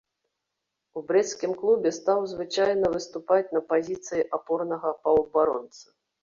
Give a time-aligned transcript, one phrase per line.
[0.99, 5.85] У брэсцкім клубе стаў звычайна выступаць на пазіцыі апорнага паўабаронцы.